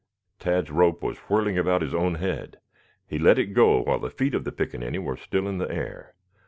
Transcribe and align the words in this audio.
Tad's 0.39 0.71
rope 0.71 1.03
was 1.03 1.19
whirling 1.29 1.59
about 1.59 1.83
his 1.83 1.93
own 1.93 2.15
head. 2.15 2.57
He 3.07 3.19
let 3.19 3.37
it 3.37 3.53
go 3.53 3.83
while 3.83 3.99
the 3.99 4.09
feet 4.09 4.33
of 4.33 4.45
the 4.45 4.51
pickaninny 4.51 4.97
were 4.97 5.15
still 5.15 5.47
in 5.47 5.59
the 5.59 5.69
air. 5.71 6.15